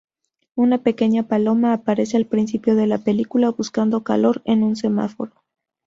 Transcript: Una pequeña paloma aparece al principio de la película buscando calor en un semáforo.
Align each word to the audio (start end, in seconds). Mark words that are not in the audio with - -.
Una 0.55 0.79
pequeña 0.79 1.27
paloma 1.27 1.73
aparece 1.73 2.17
al 2.17 2.25
principio 2.25 2.73
de 2.73 2.87
la 2.87 2.97
película 2.97 3.51
buscando 3.51 4.03
calor 4.03 4.41
en 4.45 4.63
un 4.63 4.75
semáforo. 4.75 5.31